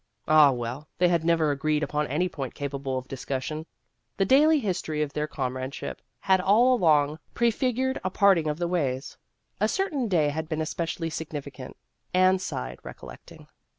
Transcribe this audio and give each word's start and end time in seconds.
Ah, 0.27 0.49
well, 0.51 0.87
they 0.97 1.07
had 1.09 1.23
never 1.23 1.51
agreed 1.51 1.83
upon 1.83 2.07
any 2.07 2.27
point 2.27 2.55
capable 2.55 2.97
of 2.97 3.07
discussion. 3.07 3.67
The 4.17 4.25
daily 4.25 4.57
history 4.59 5.03
of 5.03 5.13
their 5.13 5.27
comradeship 5.27 6.01
had 6.21 6.41
all 6.41 6.73
along 6.73 7.19
prefig 7.35 7.77
ured 7.77 7.99
a 8.03 8.09
parting 8.09 8.47
of 8.49 8.57
the 8.57 8.67
ways. 8.67 9.15
A 9.59 9.67
certain 9.67 10.07
day 10.07 10.29
had 10.29 10.49
been 10.49 10.59
especially 10.59 11.11
significant; 11.11 11.77
Anne 12.15 12.39
sighed, 12.39 12.79
recollecting. 12.81 13.45